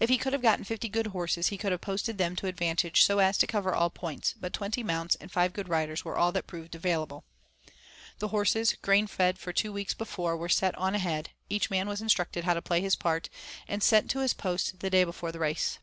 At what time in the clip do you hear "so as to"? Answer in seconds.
3.04-3.46